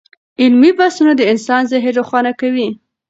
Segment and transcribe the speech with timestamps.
[0.41, 2.67] علمي بحثونه د انسان ذهن روښانه کوي.